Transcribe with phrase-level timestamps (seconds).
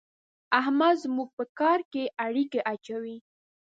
[0.59, 3.17] احمد زموږ په کار کې اړېکی اچوي.